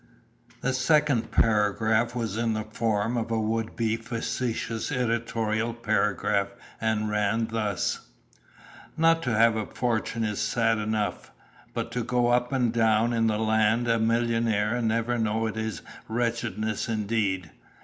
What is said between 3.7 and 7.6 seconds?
be facetious editorial paragraph, and ran